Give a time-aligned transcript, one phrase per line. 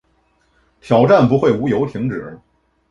[0.79, 2.39] 挑战不会无由停止